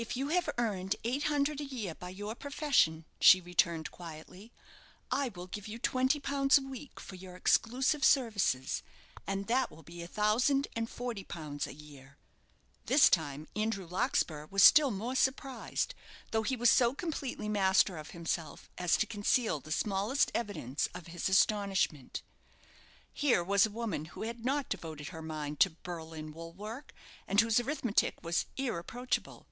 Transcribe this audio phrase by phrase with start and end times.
[0.00, 4.52] "If you have earned eight hundred a year by your profession," she returned, quietly,
[5.10, 8.84] "I will give you twenty pounds a week for your exclusive services,
[9.26, 12.16] and that will be a thousand and forty pounds a year."
[12.86, 15.96] This time, Andrew Larkspur was still more surprised,
[16.30, 21.08] though he was so completely master of himself as to conceal the smallest evidence of
[21.08, 22.22] his astonishment.
[23.12, 26.94] Here was a woman who had not devoted her mind to Berlin wool work,
[27.26, 29.48] and whose arithmetic was irreproachable!